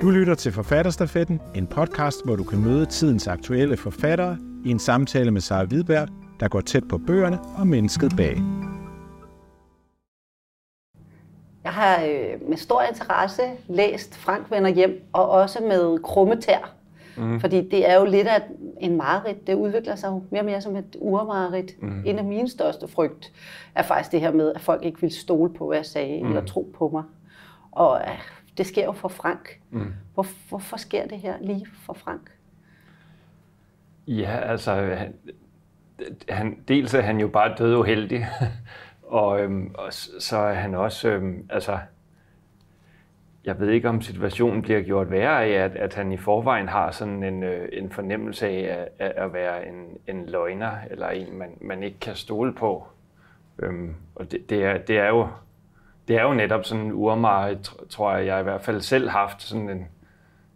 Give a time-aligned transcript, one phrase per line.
[0.00, 4.78] Du lytter til Forfatterstafetten, en podcast, hvor du kan møde tidens aktuelle forfattere i en
[4.78, 6.08] samtale med Sara Hvidberg,
[6.40, 8.36] der går tæt på bøgerne og mennesket bag.
[11.64, 16.74] Jeg har øh, med stor interesse læst Frank vender hjem, og også med krummetær.
[17.16, 17.40] Mm.
[17.40, 18.42] Fordi det er jo lidt af
[18.80, 19.46] en mareridt.
[19.46, 21.82] Det udvikler sig jo mere og mere som et urmareridt.
[21.82, 22.02] Mm.
[22.06, 23.32] En af mine største frygt
[23.74, 26.28] er faktisk det her med, at folk ikke vil stole på, hvad jeg sagde, mm.
[26.28, 27.02] eller tro på mig.
[27.72, 29.60] Og øh, det sker jo for Frank.
[29.70, 29.92] Mm.
[30.14, 32.30] Hvor, hvorfor sker det her lige for Frank?
[34.06, 35.14] Ja, altså, han,
[36.28, 38.26] han, dels er han jo bare død uheldig,
[39.02, 41.78] og, øhm, og så er han også, øhm, altså,
[43.44, 46.90] jeg ved ikke, om situationen bliver gjort værre af, at, at han i forvejen har
[46.90, 51.50] sådan en, øh, en fornemmelse af at, at være en, en løgner, eller en, man,
[51.60, 52.88] man ikke kan stole på.
[53.58, 55.28] Øhm, og det, det, er, det, er jo,
[56.10, 59.42] det er jo netop sådan en urmareridt, tror jeg, jeg i hvert fald selv haft
[59.42, 59.86] sådan en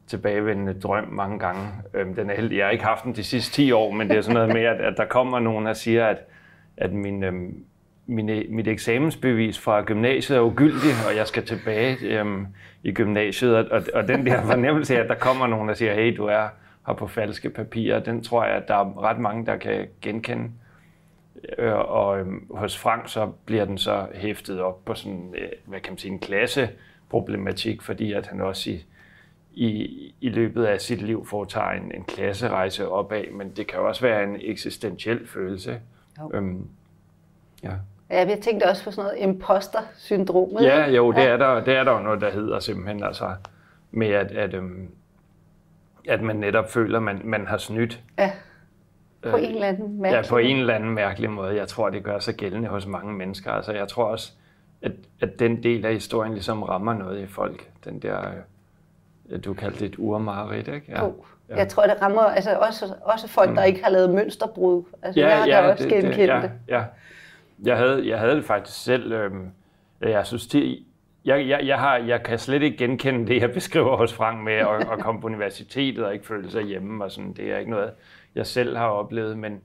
[0.06, 1.68] tilbagevendende drøm mange gange.
[1.94, 2.56] Øhm, den er heldig.
[2.56, 4.62] Jeg har ikke haft den de sidste 10 år, men det er sådan noget med,
[4.62, 6.18] at, at der kommer nogen, og siger, at,
[6.76, 7.64] at min, øhm,
[8.06, 12.46] min, e-, mit eksamensbevis fra gymnasiet er ugyldig, og jeg skal tilbage øhm,
[12.82, 13.56] i gymnasiet.
[13.56, 16.48] Og, og den der fornemmelse af, at der kommer nogen, og siger, hey, du er
[16.86, 20.50] her på falske papirer, den tror jeg, at der er ret mange, der kan genkende.
[21.58, 25.80] Øh, og øhm, hos Frank så bliver den så hæftet op på sådan, øh, hvad
[25.80, 28.84] kan man sige, en klasseproblematik, fordi at han også i,
[29.52, 34.02] i, i løbet af sit liv foretager en, en klasserejse opad, men det kan også
[34.02, 35.80] være en eksistentiel følelse.
[36.34, 36.68] Øhm,
[37.62, 37.70] ja.
[38.10, 40.62] Ja, jeg tænkte også på sådan noget imposter-syndromet.
[40.62, 43.34] Ja, jo, det er der, det er der jo noget, der hedder simpelthen, altså
[43.90, 44.88] med at, at, øhm,
[46.08, 48.02] at man netop føler, at man, man har snydt.
[48.18, 48.32] Ja,
[49.30, 51.56] på øh, en eller anden mærkelig Ja, på en eller anden mærkelig måde.
[51.56, 53.52] Jeg tror, det gør sig gældende hos mange mennesker.
[53.52, 54.32] Altså, jeg tror også,
[54.82, 57.70] at, at den del af historien ligesom rammer noget i folk.
[57.84, 58.18] Den der,
[59.30, 60.86] øh, du kaldte det et urmareridt, ikke?
[60.88, 61.06] Ja.
[61.06, 61.12] Oh.
[61.48, 61.56] Ja.
[61.56, 63.56] Jeg tror, det rammer altså også, også folk, mm.
[63.56, 64.82] der ikke har lavet mønsterbrud.
[65.02, 66.50] Altså, ja, jeg har ja, også genkendt det.
[66.68, 66.84] Ja, ja.
[67.64, 69.12] Jeg havde, jeg havde det faktisk selv.
[69.12, 69.50] Øhm,
[70.00, 70.78] jeg synes, det,
[71.24, 74.52] jeg, jeg, jeg, har, jeg kan slet ikke genkende det, jeg beskriver hos Frank med
[74.52, 77.04] at, at komme på universitetet og ikke føle sig hjemme.
[77.04, 77.32] Og sådan.
[77.32, 77.90] Det er ikke noget,
[78.34, 79.60] jeg selv har oplevet, men,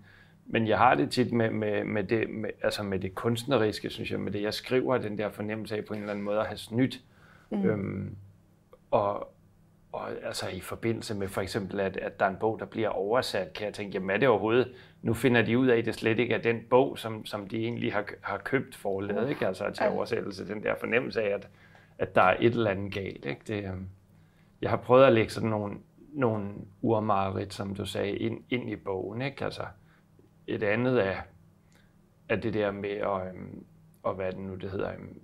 [0.45, 4.11] men jeg har det tit med, med, med, det, med, altså med det kunstneriske, synes
[4.11, 6.45] jeg, med det, jeg skriver, den der fornemmelse af på en eller anden måde at
[6.45, 7.01] have snydt.
[7.49, 7.65] Mm.
[7.65, 8.15] Øhm,
[8.91, 9.33] og,
[9.91, 12.89] og altså i forbindelse med for eksempel, at, at der er en bog, der bliver
[12.89, 14.71] oversat, kan jeg tænke, jamen er det overhovedet,
[15.01, 17.57] nu finder de ud af, at det slet ikke er den bog, som, som de
[17.57, 19.47] egentlig har, har købt forladet, ikke?
[19.47, 21.47] altså til oversættelse, den der fornemmelse af, at,
[21.97, 23.25] at der er et eller andet galt.
[23.25, 23.41] Ikke?
[23.47, 23.87] Det, øhm,
[24.61, 25.77] jeg har prøvet at lægge sådan nogle,
[26.13, 29.21] nogle urmarit, som du sagde, ind, ind i bogen.
[29.21, 29.45] Ikke?
[29.45, 29.63] Altså,
[30.47, 31.17] et andet er,
[32.29, 33.65] er det der med at, øhm,
[34.03, 35.21] og hvad det nu det hedder, øhm,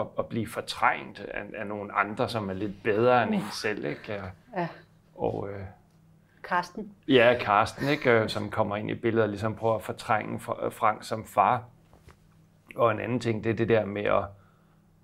[0.00, 3.84] at, at blive fortrængt af, af nogle andre, som er lidt bedre end en selv.
[3.84, 4.22] Ikke?
[4.22, 4.68] Og, ja.
[5.14, 5.64] Og, øh,
[6.44, 6.92] Karsten.
[7.08, 8.10] Ja, Karsten, ikke?
[8.10, 10.40] Øh, som kommer ind i billedet og ligesom prøver at fortrænge
[10.70, 11.64] Frank som far.
[12.76, 14.24] Og en anden ting, det er det der med at,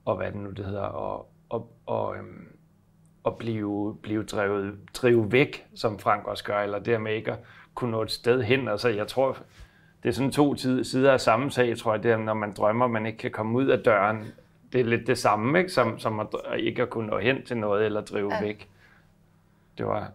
[0.05, 2.57] og hvad det nu det hedder, og, og, og, øhm,
[3.27, 7.39] at blive, blive drevet, drive væk, som Frank også gør, eller dermed ikke at
[7.75, 8.69] kunne nå et sted hen.
[8.69, 9.37] Altså, jeg tror,
[10.03, 12.87] det er sådan to sider af samme sag, tror jeg, det er, når man drømmer,
[12.87, 14.25] man ikke kan komme ud af døren,
[14.73, 15.71] det er lidt det samme, ikke?
[15.71, 16.27] Som, som at
[16.59, 18.43] ikke at kunne nå hen til noget eller drive ja.
[18.43, 18.69] væk.
[19.79, 20.11] Det var...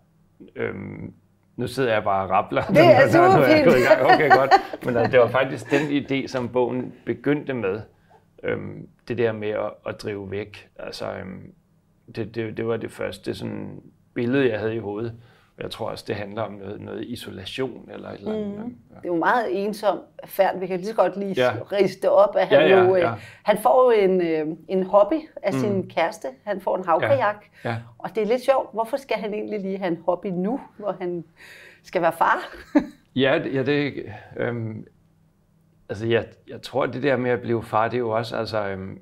[0.56, 1.14] Øhm,
[1.56, 2.64] nu sidder jeg bare og rappler.
[2.66, 3.68] Det er super fint.
[4.14, 4.52] Okay, godt.
[4.86, 7.82] Men altså, det var faktisk den idé, som bogen begyndte med.
[8.44, 10.70] Øhm, det der med at, at drive væk.
[10.80, 11.54] Altså, øhm,
[12.16, 13.82] det, det, det var det første sådan,
[14.14, 15.14] billede, jeg havde i hovedet.
[15.60, 18.48] Jeg tror også, det handler om noget, noget isolation eller et eller andet.
[18.48, 18.76] Mm.
[18.92, 18.96] Ja.
[18.96, 20.60] Det er jo meget ensom færd.
[20.60, 21.54] Vi kan lige så godt lige ja.
[21.72, 23.12] riste op, at han ja, ja, jo, ja.
[23.12, 25.60] Øh, han får en, øh, en hobby af mm.
[25.60, 26.28] sin kæreste.
[26.44, 27.46] Han får en havkajak.
[27.64, 27.70] Ja.
[27.70, 27.78] Ja.
[27.98, 28.70] Og det er lidt sjovt.
[28.74, 31.24] Hvorfor skal han egentlig lige have en hobby nu, hvor han
[31.84, 32.56] skal være far?
[33.16, 33.94] ja, ja, det...
[34.38, 34.88] Øhm,
[35.90, 38.38] altså, jeg, jeg tror, det der med at blive far, det er jo også...
[38.38, 39.00] Altså, øhm,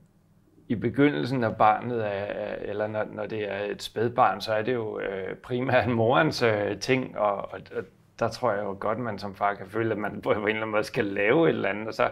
[0.71, 4.73] i begyndelsen af barnet, er, eller når, når det er et spædbarn, så er det
[4.73, 7.83] jo øh, primært morens øh, ting, og, og, og
[8.19, 10.49] der tror jeg jo godt, man som far kan føle, at man på en eller
[10.49, 12.09] anden måde skal lave et eller andet, og så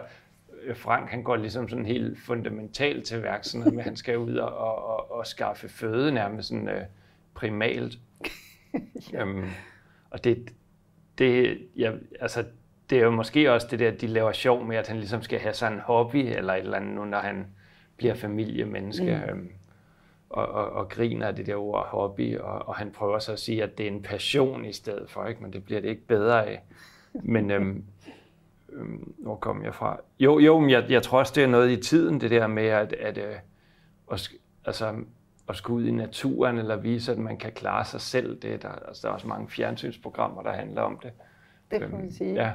[0.62, 4.18] øh, Frank, han går ligesom sådan helt fundamentalt til værk, sådan med, at han skal
[4.18, 6.82] ud og, og, og, og skaffe føde nærmest sådan øh,
[7.34, 7.98] primalt.
[9.12, 9.20] ja.
[9.20, 9.50] øhm,
[10.10, 10.52] og det,
[11.18, 12.44] det, ja, altså,
[12.90, 15.38] det er jo måske også det der, de laver sjov med, at han ligesom skal
[15.38, 17.46] have sådan en hobby, eller et eller andet, nu når han
[18.00, 19.22] bliver familiemenneske.
[19.26, 19.30] Mm.
[19.30, 19.50] Øhm,
[20.30, 23.38] og, og, og griner af det der ord hobby, og, og han prøver så at
[23.38, 25.42] sige, at det er en passion i stedet for, ikke?
[25.42, 26.62] men det bliver det ikke bedre af.
[27.12, 27.84] Men øhm,
[28.72, 30.00] øhm, hvor kom jeg fra?
[30.20, 32.66] Jo, jo, men jeg, jeg tror også, det er noget i tiden, det der med
[32.66, 33.34] at, at, øh,
[34.12, 34.30] at,
[34.64, 34.94] altså,
[35.48, 38.40] at skulle ud i naturen, eller vise, at man kan klare sig selv.
[38.40, 41.12] Det, der, altså, der er også mange fjernsynsprogrammer, der handler om det.
[41.70, 42.34] Det kan man sige.
[42.34, 42.52] Ja.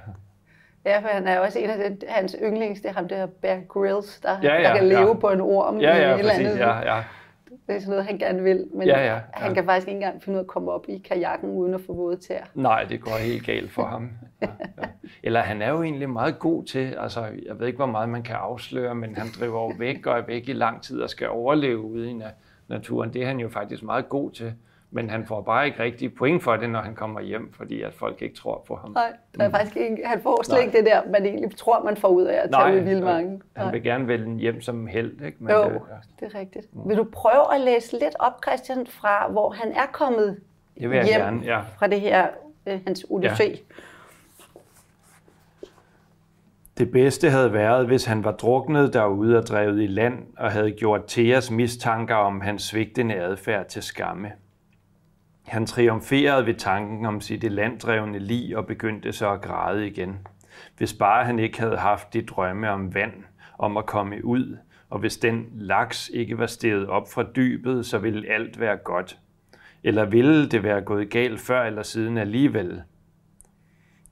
[0.86, 3.60] Ja, for han er også en af den, hans yndlings, det er ham der Bear
[3.68, 5.14] Grylls, der, Ja, ja, der kan leve ja.
[5.14, 5.80] på en orm.
[5.80, 6.58] Ja, i ja, et eller andet.
[6.60, 7.04] Ja, ja.
[7.68, 9.20] Det er sådan noget, han gerne vil, men Ja, ja, ja.
[9.34, 11.82] han kan faktisk ikke engang finde ud af at komme op i kajakken uden at
[11.86, 12.44] få våde tæer.
[12.54, 14.10] Nej, det går helt galt for ham.
[14.42, 14.48] Ja,
[14.82, 14.84] ja.
[15.24, 18.24] Eller han er jo egentlig meget god til, altså jeg ved ikke, hvor meget man
[18.24, 21.30] kan afsløre, men han driver jo væk og er væk i lang tid og skal
[21.30, 22.34] overleve ude i na-
[22.68, 23.14] naturen.
[23.14, 24.54] Det er han jo faktisk meget god til.
[24.96, 27.94] Men han får bare ikke rigtig point for det, når han kommer hjem, fordi at
[27.94, 28.92] folk ikke tror på ham.
[28.92, 30.66] Nej, der er faktisk ikke, han får slet Nej.
[30.66, 33.42] ikke det der, man egentlig tror, man får ud af at tage ud i vildmarken.
[33.56, 35.38] han vil gerne vælge hjem som held, ikke?
[35.40, 36.26] Men Jo, det, ja.
[36.26, 36.68] det er rigtigt.
[36.88, 40.40] Vil du prøve at læse lidt op, Christian, fra hvor han er kommet
[40.80, 41.60] det vil jeg hjem gerne, ja.
[41.60, 42.28] fra det her,
[42.66, 43.44] øh, hans odyssé?
[43.44, 43.56] Ja.
[46.78, 50.72] Det bedste havde været, hvis han var druknet derude og drevet i land og havde
[50.72, 54.32] gjort Theas mistanker om hans svigtende adfærd til skamme.
[55.46, 60.28] Han triumferede ved tanken om sit landdrevne lig og begyndte så at græde igen.
[60.78, 63.14] Hvis bare han ikke havde haft de drømme om vand,
[63.58, 64.58] om at komme ud,
[64.90, 69.20] og hvis den laks ikke var steget op fra dybet, så ville alt være godt.
[69.84, 72.82] Eller ville det være gået galt før eller siden alligevel?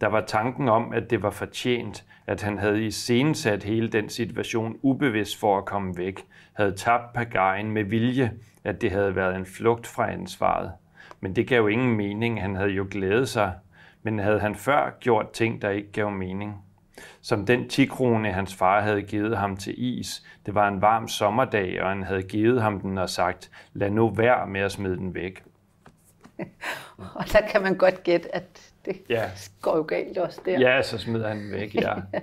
[0.02, 4.78] Der var tanken om, at det var fortjent, at han havde iscenesat hele den situation
[4.82, 8.32] ubevidst for at komme væk, havde tabt pagajen med vilje,
[8.64, 10.72] at det havde været en flugt fra ansvaret.
[11.24, 13.54] Men det gav jo ingen mening, han havde jo glædet sig.
[14.02, 16.66] Men havde han før gjort ting, der ikke gav mening?
[17.22, 20.24] Som den 10 krone, hans far havde givet ham til is.
[20.46, 24.10] Det var en varm sommerdag, og han havde givet ham den og sagt, lad nu
[24.10, 25.44] være med at smide den væk.
[27.16, 29.30] Og der kan man godt gætte, at det Ja.
[29.62, 30.60] går jo galt også der.
[30.60, 31.94] Ja, så smider han den væk, ja.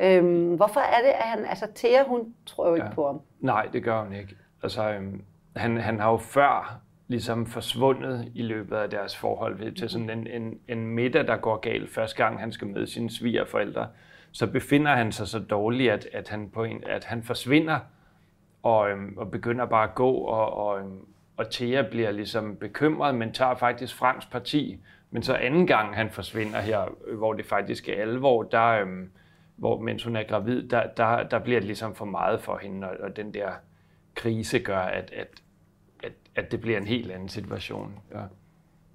[0.00, 2.92] Øhm, hvorfor er det, at han, altså Thea, hun tror jo ikke Ja.
[2.94, 3.20] på ham.
[3.40, 4.36] Nej, det gør hun ikke.
[4.62, 5.22] Altså, øhm,
[5.56, 10.10] han, han har jo før ligesom forsvundet i løbet af deres forhold ved, til sådan
[10.10, 13.88] en, en, en middag, der går galt første gang, han skal møde sine svigerforældre.
[14.32, 17.78] Så befinder han sig så dårligt, at, at, han, på en, at han forsvinder
[18.62, 21.00] og, øhm, og begynder bare at gå, og, og, øhm,
[21.36, 24.80] og Thea bliver ligesom bekymret, men tager faktisk Franks parti.
[25.10, 29.10] Men så anden gang han forsvinder her, øh, hvor det faktisk er alvor, der, øhm,
[29.56, 32.88] hvor, mens hun er gravid, der, der, der bliver det ligesom for meget for hende,
[32.88, 33.50] og, og den der
[34.14, 35.28] krise gør, at, at,
[36.38, 37.98] at, det bliver en helt anden situation.
[38.14, 38.20] Ja.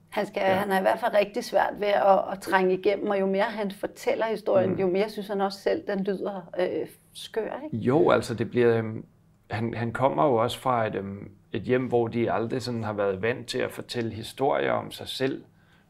[0.09, 0.53] Han, skal, ja.
[0.53, 3.43] han har i hvert fald rigtig svært ved at, at trænge igennem, og jo mere
[3.43, 4.79] han fortæller historien, mm.
[4.79, 7.59] jo mere synes han også selv, den lyder øh, skør.
[7.63, 7.77] Ikke?
[7.77, 8.77] Jo, altså det bliver...
[8.77, 9.05] Øhm,
[9.49, 12.93] han, han kommer jo også fra et, øhm, et hjem, hvor de aldrig sådan har
[12.93, 15.43] været vant til at fortælle historier om sig selv.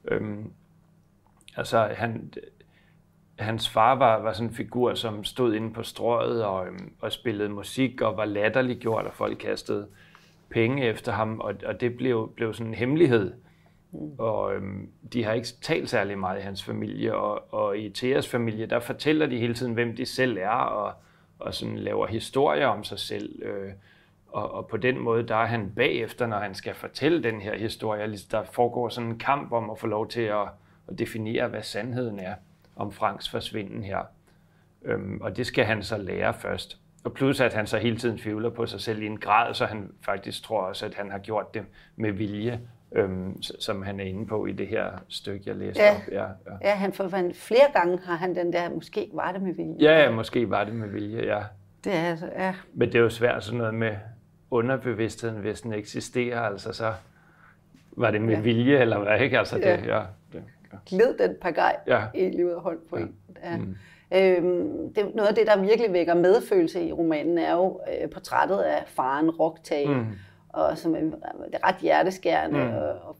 [0.07, 0.51] Øhm,
[1.55, 2.33] altså han,
[3.39, 7.11] hans far var, var sådan en figur, som stod inde på strøget og, øhm, og
[7.11, 9.87] spillede musik og var latterliggjort, og folk kastede
[10.53, 13.33] penge efter ham, og, og det blev, blev sådan en hemmelighed.
[14.17, 18.29] Og øhm, de har ikke talt særlig meget i hans familie, og, og i Theas
[18.29, 20.93] familie, der fortæller de hele tiden, hvem de selv er, og,
[21.39, 23.43] og sådan laver historier om sig selv.
[23.43, 23.71] Øh,
[24.27, 27.57] og, og på den måde, der er han bagefter, når han skal fortælle den her
[27.57, 28.17] historie.
[28.31, 30.47] Der foregår sådan en kamp om at få lov til at,
[30.87, 32.33] at definere, hvad sandheden er
[32.75, 33.99] om Franks forsvinden her.
[34.85, 36.82] Øhm, og det skal han så lære først.
[37.03, 39.65] Og plus at han så hele tiden tvivler på sig selv i en grad, så
[39.65, 41.63] han faktisk tror også, at han har gjort det
[41.95, 42.59] med vilje,
[42.95, 45.91] øhm, som han er inde på i det her stykke, jeg læste Ja.
[45.95, 46.01] op.
[46.11, 46.57] Ja, ja.
[46.61, 49.75] Ja, han får, han, flere gange har han den der, måske var det med vilje.
[49.79, 51.43] ja, ja, måske var det med vilje, ja.
[51.83, 52.55] Det er altså, ja.
[52.73, 53.95] Men det er jo svært sådan noget med
[54.51, 56.93] underbevidstheden, hvis den eksisterer, altså så
[57.91, 58.41] var det med Ja.
[58.41, 59.39] vilje, eller hvad, ikke?
[59.39, 59.75] Altså det, Ja.
[59.97, 60.03] ja.
[60.33, 60.43] det,
[60.73, 60.77] ja.
[60.85, 61.99] gled den pagaj ja.
[61.99, 62.05] Ja.
[62.15, 63.03] egentlig ud af hånd på Ja.
[63.03, 63.15] en.
[63.43, 63.57] Ja.
[63.57, 63.75] Mm.
[64.15, 68.57] Øhm, det, noget af det, der virkelig vækker medfølelse i romanen, er jo øh, portrættet
[68.57, 70.05] af faren Rocktage, mm.
[70.49, 71.09] og som er, det
[71.53, 72.75] er ret hjerteskærende, mm.
[72.75, 73.17] og, og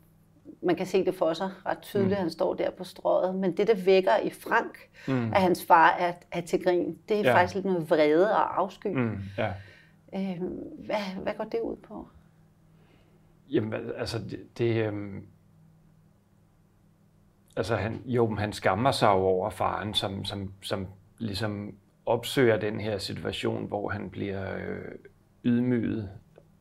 [0.61, 2.17] man kan se det for sig ret tydeligt, mm.
[2.17, 3.35] han står der på strøget.
[3.35, 5.33] Men det, der vækker i Frank, mm.
[5.33, 7.35] at hans far er, er til grin, det er ja.
[7.35, 8.87] Faktisk lidt noget vrede og afsky.
[8.87, 9.19] Mm.
[9.37, 9.51] Ja.
[10.15, 12.07] Øhm, hvad, hvad går det ud på?
[13.49, 15.23] Jamen, altså, det, det øhm,
[17.55, 22.79] altså han, jo, men han skammer sig over faren, som, som, som ligesom opsøger den
[22.79, 24.91] her situation, hvor han bliver øh,
[25.45, 26.09] ydmyget.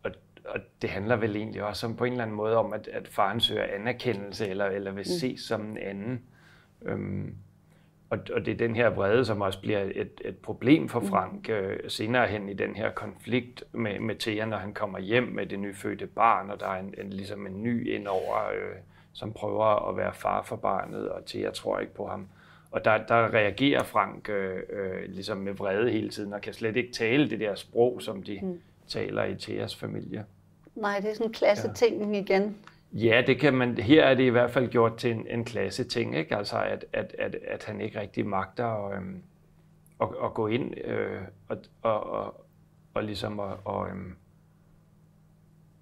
[0.03, 0.11] Og,
[0.45, 3.09] og det handler vel egentlig også om, på en eller anden måde om, at, at
[3.09, 6.23] faren søger anerkendelse, eller, eller vil ses som en anden.
[6.83, 7.37] Øhm,
[8.11, 11.49] og, og det er den her vrede, som også bliver et, et problem for Frank
[11.49, 15.47] øh, senere hen i den her konflikt med, med Thea, når han kommer hjem med
[15.47, 18.77] det nyfødte barn, og der er en, en, ligesom en ny indover, øh,
[19.13, 22.29] som prøver at være far for barnet, og Thea tror ikke på ham.
[22.71, 26.77] Og der, der reagerer Frank øh, øh, ligesom med vrede hele tiden, og kan slet
[26.77, 28.61] ikke tale det der sprog, som de mm.
[28.89, 30.25] taler i Theas familie.
[30.75, 31.75] Nej, det er sådan en klasse ja.
[31.75, 32.57] ting igen.
[32.93, 33.77] Ja, det kan man.
[33.77, 36.37] Her er det i hvert fald gjort til en, en klasse ting, ikke?
[36.37, 39.23] Altså at, at, at, at han ikke rigtig magter at, øhm,
[40.01, 42.47] at, at gå ind øh, og, og, og,
[42.95, 44.15] og ligesom at, og, øhm,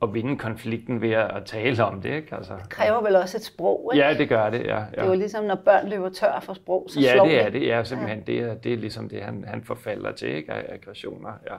[0.02, 2.34] at vinde konflikten ved at tale om det, ikke?
[2.34, 4.06] Altså, det kræver vel også et sprog, ikke?
[4.06, 4.78] Ja, det gør det, ja.
[4.78, 4.84] ja.
[4.90, 7.50] Det er jo ligesom, når børn løber tør for sprog, så ja, slår det er
[7.50, 7.60] de.
[7.60, 7.66] det.
[7.66, 8.18] Ja, simpelthen.
[8.18, 8.24] Ja.
[8.32, 10.52] Det, er, det er ligesom det, han, han forfalder til, ikke?
[10.52, 11.56] Aggressioner, ja.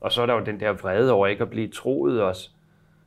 [0.00, 2.50] Og så er der jo den der vrede over ikke at blive troet også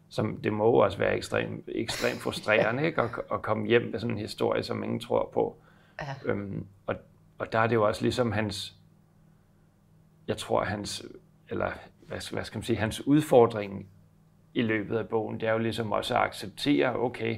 [0.10, 3.02] som det må også være ekstremt ekstrem frustrerende ikke?
[3.02, 5.58] At, at komme hjem med sådan en historie, som ingen tror på.
[6.02, 6.32] Ja.
[6.32, 6.96] Øhm, og,
[7.38, 8.76] og der er det jo også ligesom hans,
[10.28, 11.06] jeg tror hans,
[11.50, 11.72] eller
[12.08, 13.88] hvad, hvad skal man sige, hans udfordring
[14.56, 17.38] i løbet af bogen, det er jo ligesom også at acceptere, okay,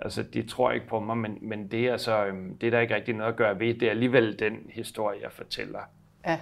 [0.00, 2.80] altså de tror ikke på mig, men, men det, er så, øhm, det er der
[2.80, 5.80] ikke rigtig noget at gøre ved, det er alligevel den historie, jeg fortæller.
[6.26, 6.38] Ja,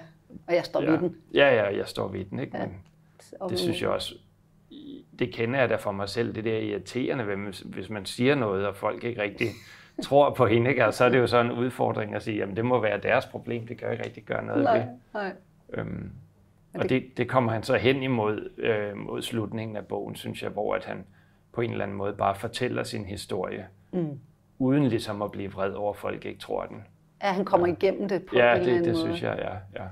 [0.47, 0.91] og jeg står ja.
[0.91, 1.17] ved den.
[1.35, 2.59] Ja, ja, jeg står ved den, ikke?
[2.59, 2.77] Men
[3.41, 3.47] ja.
[3.49, 4.15] det synes jeg også,
[5.19, 8.77] det kender jeg da for mig selv, det der irriterende, hvis man siger noget, og
[8.77, 9.49] folk ikke rigtig
[10.03, 10.85] tror på hende, ikke?
[10.85, 13.27] Altså, så er det jo sådan en udfordring at sige, jamen det må være deres
[13.27, 14.87] problem, det kan jeg ikke rigtig gøre noget nej, ved.
[15.15, 15.33] Nej.
[15.73, 16.11] Øhm,
[16.75, 20.51] og det, det kommer han så hen imod øh, mod slutningen af bogen, synes jeg,
[20.51, 21.05] hvor at han
[21.53, 24.21] på en eller anden måde bare fortæller sin historie, mm.
[24.59, 26.85] uden ligesom at blive vred over, at folk ikke tror den.
[27.23, 27.73] Ja, han kommer ja.
[27.73, 29.05] igennem det på ja, en eller anden det, det måde.
[29.05, 29.83] synes jeg, ja.
[29.83, 29.89] ja.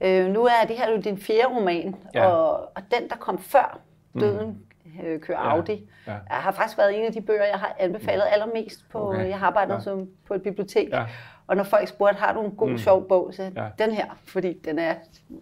[0.00, 2.26] Øh, nu er det her jo din fjerde roman, ja.
[2.26, 3.80] og, og den, der kom før
[4.20, 4.65] Døden mm.
[5.04, 5.56] Øh, kører ja.
[5.56, 6.12] Audi, ja.
[6.12, 9.28] jeg har faktisk været en af de bøger, jeg har anbefalet allermest på, okay.
[9.28, 9.80] jeg har arbejdet ja.
[9.80, 10.88] som på et bibliotek.
[10.88, 11.06] Ja.
[11.46, 12.78] Og når folk spurgte, har du en god, mm.
[12.78, 13.68] sjov bog, så ja.
[13.78, 14.94] den her, fordi den er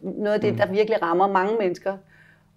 [0.03, 0.59] noget af det, mm.
[0.59, 1.97] der virkelig rammer mange mennesker.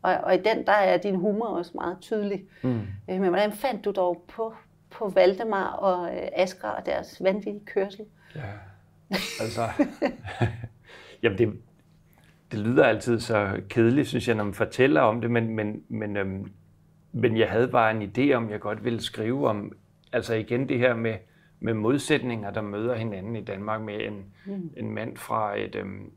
[0.02, 2.44] Og, og i den, der er din humor også meget tydelig.
[2.62, 2.82] Mm.
[3.10, 4.54] Øh, men hvordan fandt du dog på,
[4.90, 8.06] på Valdemar og øh, Asger og deres vanvittige kørsel?
[8.36, 8.42] Ja,
[9.42, 9.62] altså...
[11.24, 11.54] jamen, det,
[12.52, 16.18] det lyder altid så kedeligt, synes jeg, når man fortæller om det, men, men, men,
[16.18, 16.52] øhm,
[17.12, 19.72] men jeg havde bare en idé om, jeg godt ville skrive om,
[20.12, 21.16] altså igen det her med,
[21.60, 24.72] med modsætninger, der møder hinanden i Danmark med en, mm.
[24.78, 26.12] en mand fra et, øhm,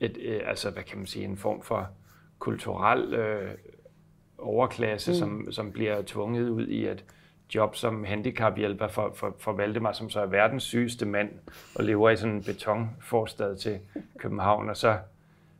[0.00, 1.88] et, øh, altså hvad kan man sige, en form for
[2.38, 3.50] kulturel øh,
[4.38, 5.16] overklasse, mm.
[5.16, 7.04] som, som bliver tvunget ud i et
[7.54, 11.30] job som handicaphjælper for, for, for Valdemar, som så er verdens sygeste mand
[11.74, 13.78] og lever i sådan en betonforstad til
[14.18, 14.98] København, og så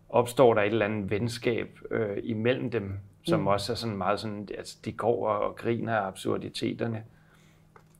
[0.08, 2.92] opstår der et eller andet venskab øh, imellem dem,
[3.26, 3.46] som mm.
[3.46, 7.04] også er sådan meget sådan, altså de går og, og griner af absurditeterne.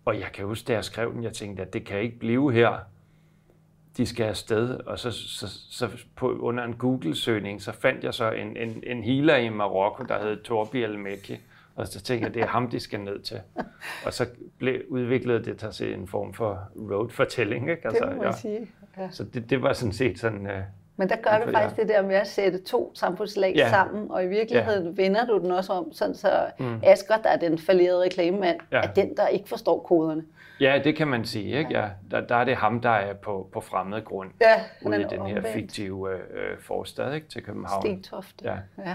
[0.05, 2.53] Og jeg kan huske, da jeg skrev den, jeg tænkte, at det kan ikke blive
[2.53, 2.79] her.
[3.97, 8.31] De skal afsted, og så, så, så på, under en Google-søgning, så fandt jeg så
[8.31, 11.37] en, en, en healer i Marokko, der hed Torbi El-Mekki.
[11.75, 13.41] Og så tænkte jeg, at det er ham, de skal ned til.
[14.07, 14.27] Og så
[14.59, 17.71] blev, udviklede det sig til en form for road-fortælling.
[17.71, 17.89] Ikke?
[17.89, 18.37] Altså, det må man ja.
[18.37, 18.71] sige.
[18.99, 19.11] Ja.
[19.11, 20.47] Så det, det var sådan set sådan...
[20.47, 20.63] Øh,
[20.97, 21.83] men der gør du faktisk ja.
[21.83, 23.71] det der med at sætte to samfundslag ja.
[23.71, 25.03] sammen, og i virkeligheden ja.
[25.03, 26.81] vender du den også om, sådan så mm.
[26.83, 28.81] Asger, der er den falderede reklamemand, ja.
[28.81, 30.25] er den, der ikke forstår koderne.
[30.61, 31.59] Ja, det kan man sige.
[31.59, 31.79] Ikke?
[31.79, 31.89] Ja.
[32.11, 35.19] Der, der er det ham, der er på, på fremmed grund ja, ude i den
[35.19, 35.47] omvendt.
[35.47, 37.83] her fiktive øh, forstad ikke, til København.
[37.83, 38.43] Stentoft.
[38.45, 38.57] Ja.
[38.79, 38.95] ja.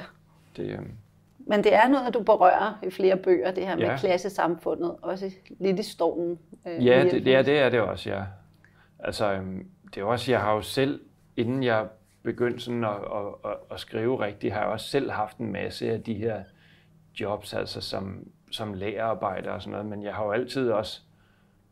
[0.57, 0.79] Det, øh...
[1.39, 3.87] Men det er noget, du berører i flere bøger, det her ja.
[3.87, 6.39] med klassesamfundet, også lidt i stormen.
[6.67, 8.23] Øh, ja, det, er, det er det også, ja.
[8.99, 9.45] Altså, øh,
[9.95, 11.01] det er også, jeg har jo selv
[11.37, 11.87] inden jeg
[12.23, 15.91] begyndte sådan at, at, at, at skrive rigtigt, har jeg også selv haft en masse
[15.91, 16.43] af de her
[17.19, 21.01] jobs, altså som, som lærerarbejder og sådan noget, men jeg har jo altid også,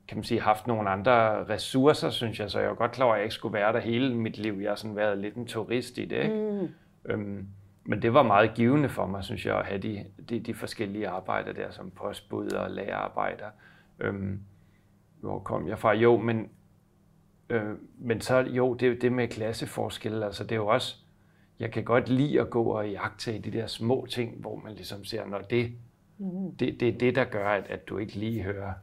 [0.08, 3.14] kan man sige, haft nogle andre ressourcer, synes jeg, så jeg er godt klar over,
[3.14, 4.60] at jeg ikke skulle være der hele mit liv.
[4.62, 6.60] Jeg har sådan været lidt en turist i det, ikke?
[6.62, 6.70] Mm.
[7.12, 7.48] Øhm,
[7.84, 11.08] men det var meget givende for mig, synes jeg, at have de, de, de forskellige
[11.08, 13.48] arbejder der, som postbud og lærerarbejder.
[14.00, 14.40] Øhm,
[15.20, 15.94] hvor kom jeg fra?
[15.94, 16.50] Jo, men
[17.50, 20.96] Øh, men så jo, det er det med klasseforskel, altså det er jo også,
[21.60, 25.06] jeg kan godt lide at gå og jagte de der små ting, hvor man ligesom
[25.06, 25.72] ser, når det,
[26.18, 26.56] mm.
[26.56, 28.74] det, det er det, der gør, at, at du ikke lige hører,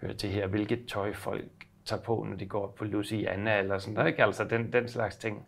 [0.00, 1.44] hører til her, hvilket tøj folk
[1.84, 4.24] tager på, når de går på Luciana eller sådan noget, ikke?
[4.24, 5.46] Altså den, den slags ting.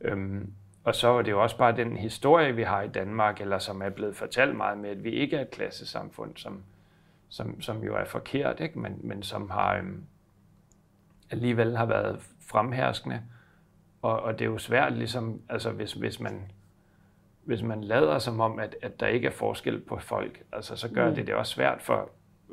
[0.00, 0.52] Øhm,
[0.84, 3.82] og så er det jo også bare den historie, vi har i Danmark, eller som
[3.82, 6.62] er blevet fortalt meget med, at vi ikke er et klassesamfund, som,
[7.28, 8.78] som, som jo er forkert, ikke?
[8.78, 10.04] Men, men som har, øhm,
[11.30, 13.22] alligevel har været fremherskende.
[14.02, 16.50] Og, og det er jo svært, ligesom, altså hvis, hvis, man,
[17.44, 20.88] hvis man lader som om, at, at der ikke er forskel på folk, altså så
[20.88, 21.14] gør mm.
[21.14, 22.10] det det også svært for,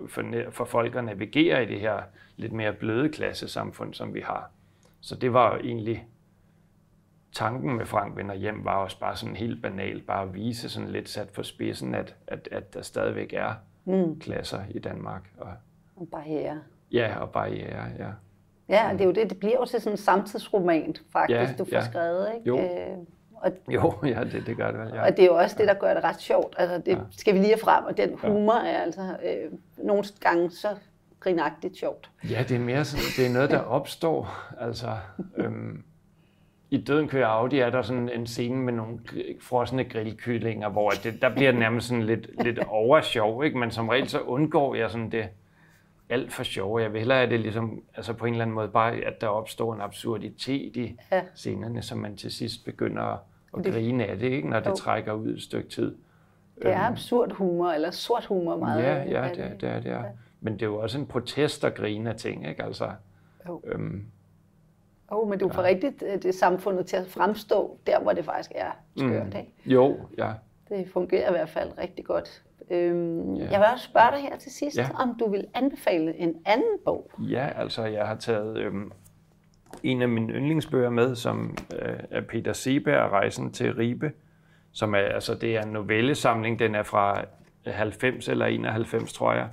[0.07, 2.01] for, for folk at navigere i det her
[2.37, 4.51] lidt mere bløde klassesamfund, som vi har.
[5.01, 6.07] Så det var jo egentlig
[7.31, 10.89] tanken med Frank vender hjem, var også bare sådan helt banalt, bare at vise sådan
[10.89, 13.53] lidt sat på spidsen, at, at, at der stadigvæk er
[13.85, 14.19] mm.
[14.19, 15.31] klasser i Danmark.
[15.37, 15.53] Og,
[15.95, 16.61] og barriere.
[16.91, 18.09] Ja, og barriere, ja.
[18.69, 19.29] Ja, det er jo det.
[19.29, 21.85] Det bliver jo til sådan en samtidsroman, faktisk, ja, du får ja.
[21.85, 22.29] skrevet.
[22.35, 22.47] Ikke?
[22.47, 22.59] Jo.
[22.59, 22.97] Øh,
[23.35, 24.91] Og, Jo, ja, det, det gør det vel.
[24.93, 25.05] Ja.
[25.05, 26.55] og det er jo også det, der gør det ret sjovt.
[26.57, 30.67] Altså, det skal vi lige frem, og den humor er altså øh, nogle gange så
[31.19, 32.09] grinagtigt sjovt.
[32.29, 34.43] Ja, det er mere sådan, det er noget, der opstår.
[34.59, 34.87] Altså,
[35.37, 35.83] øhm,
[36.69, 38.99] I Døden kører Audi er der sådan en scene med nogle
[39.41, 43.57] frosne grillkyllinger, hvor det, der bliver det nærmest sådan lidt, lidt oversjov, ikke?
[43.57, 45.25] men som regel så undgår jeg sådan det
[46.09, 46.79] alt for sjov.
[46.79, 49.27] Jeg vil hellere have det ligesom, altså på en eller anden måde bare, at der
[49.27, 51.21] opstår en absurditet i Ja.
[51.35, 53.19] scenerne, som man til sidst begynder at,
[53.63, 54.49] Det- grine af det, ikke?
[54.49, 54.75] når det Jo.
[54.75, 55.95] trækker ud et stykke tid.
[56.61, 58.83] Det er absurd humor, eller sort humor meget.
[58.83, 59.69] Ja, ja, det er det.
[59.69, 60.03] Er, det er.
[60.41, 62.63] Men det er jo også en protest at grine af ting, ikke?
[62.63, 62.91] Altså,
[63.47, 63.61] Jo.
[63.65, 64.05] øhm,
[65.07, 68.51] Oh, men du får rigtigt øh, det samfundet til at fremstå der, hvor det faktisk
[68.55, 69.25] er skørt.
[69.33, 69.39] Mm.
[69.39, 69.53] Ikke?
[69.65, 70.31] jo, ja.
[70.69, 72.43] Det fungerer i hvert fald rigtig godt.
[72.71, 73.43] Øhm, Ja.
[73.51, 74.87] Jeg vil også spørge dig her til sidst, Ja.
[74.93, 77.11] om du vil anbefale en anden bog.
[77.19, 78.91] Ja, altså jeg har taget øhm,
[79.83, 84.11] en af mine yndlingsbøger med, som øh, er Peter Seberg, Rejsen til Ribe,
[84.71, 87.21] som er, altså det er en novellesamling, den er fra
[87.67, 89.47] 90 eller 91, tror jeg.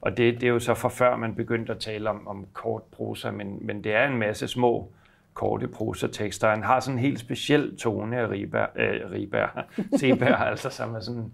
[0.00, 2.82] Og det, det er jo så fra før man begyndte at tale om, om kort
[2.82, 4.88] prosa, men, men det er en masse små
[5.34, 6.48] korte prosatekster.
[6.50, 9.48] Han har sådan en helt speciel tone af Riberg, øh, Riberg,
[10.00, 11.32] Seberg, altså som er sådan,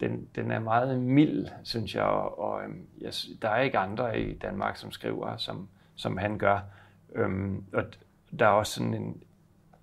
[0.00, 4.20] den, den er meget mild, synes jeg, og, og øhm, jeg, der er ikke andre
[4.20, 6.60] i Danmark, som skriver, som, som han gør.
[7.14, 7.84] Øhm, og
[8.38, 9.22] der er også sådan en,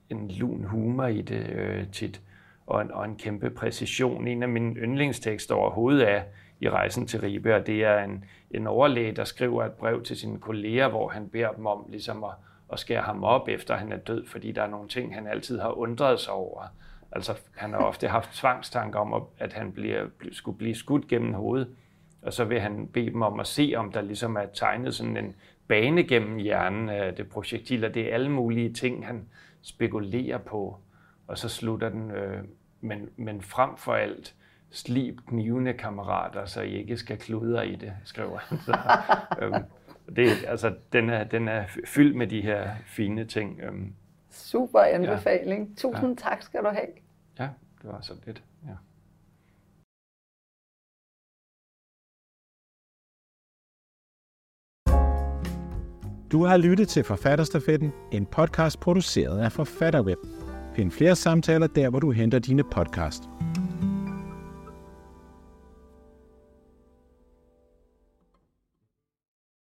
[0.09, 2.21] en lun humor i det øh, tit,
[2.65, 4.27] og en, og en kæmpe præcision.
[4.27, 6.23] En af mine yndlingstekster overhovedet er
[6.59, 10.17] i Rejsen til Ribe, og det er en, en overlæge, der skriver et brev til
[10.17, 12.31] sine kolleger, hvor han beder dem om ligesom at,
[12.73, 15.59] at skære ham op, efter han er død, fordi der er nogle ting, han altid
[15.59, 16.63] har undret sig over.
[17.11, 21.67] Altså, han har ofte haft tvangstanker om, at- han bliver, skulle blive skudt gennem hovedet,
[22.21, 25.17] og så vil han bede dem om at se, om der ligesom er tegnet sådan
[25.17, 25.35] en
[25.67, 29.25] bane gennem hjernen af det projektil, og det er alle mulige ting, han
[29.61, 30.77] spekulerer på.
[31.27, 32.43] Og så slutter den, øh,
[32.81, 34.35] men, men frem for alt,
[34.69, 38.57] slib knivende kammerater, så I ikke skal kludre i det, skriver han.
[38.57, 38.77] Så,
[39.41, 39.63] øhm,
[40.15, 43.59] det, altså, den, er, den er fyldt med de her fine ting.
[43.63, 43.93] Øhm,
[44.29, 45.67] Super anbefaling.
[45.69, 45.75] Ja.
[45.75, 46.29] Tusind ja.
[46.29, 46.87] tak skal du have
[47.81, 48.43] det var sådan lidt.
[48.67, 48.75] Ja.
[56.31, 60.17] Du har lyttet til Forfatterstafetten, en podcast produceret af Forfatterweb.
[60.75, 63.23] Find flere samtaler der, hvor du henter dine podcast.